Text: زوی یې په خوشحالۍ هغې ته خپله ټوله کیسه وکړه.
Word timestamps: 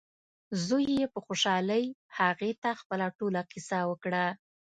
زوی 0.65 0.85
یې 0.99 1.05
په 1.13 1.19
خوشحالۍ 1.25 1.85
هغې 2.17 2.51
ته 2.61 2.69
خپله 2.81 3.07
ټوله 3.17 3.41
کیسه 3.51 3.79
وکړه. 3.89 4.25